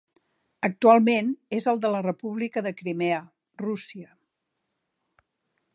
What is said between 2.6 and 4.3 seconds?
de Crimea, Rússia.